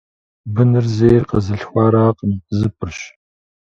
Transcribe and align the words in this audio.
Быныр 0.53 0.85
зейр 0.95 1.23
къэзылъхуаракъым- 1.29 2.33
зыпӏырщ. 2.57 2.99